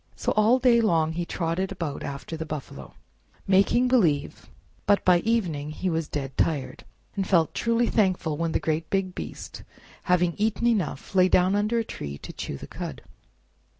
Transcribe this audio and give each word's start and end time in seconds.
So 0.15 0.31
all 0.31 0.57
day 0.57 0.81
long 0.81 1.11
he 1.11 1.25
trotted 1.27 1.71
about 1.71 2.01
after 2.01 2.35
the 2.35 2.43
buffalo, 2.43 2.95
making 3.45 3.87
believe; 3.87 4.49
but 4.87 5.05
by 5.05 5.19
evening 5.19 5.69
he 5.69 5.91
was 5.91 6.07
dead 6.07 6.35
tired, 6.37 6.83
and 7.15 7.27
felt 7.27 7.53
truly 7.53 7.85
thankful 7.85 8.35
when 8.35 8.51
the 8.51 8.59
great 8.59 8.89
big 8.89 9.13
beast, 9.13 9.61
having 10.05 10.33
eaten 10.39 10.65
enough, 10.65 11.13
lay 11.13 11.29
down 11.29 11.53
under 11.55 11.77
a 11.77 11.83
tree 11.85 12.17
to 12.17 12.33
chew 12.33 12.57
the 12.57 12.65
cud. 12.65 13.03